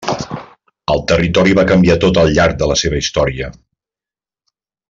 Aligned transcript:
El 0.93 1.03
territori 1.11 1.53
va 1.59 1.67
canviar 1.73 1.99
tot 2.05 2.21
al 2.23 2.33
llarg 2.39 2.59
de 2.65 2.73
la 2.75 2.81
seva 2.85 3.01
història. 3.05 3.55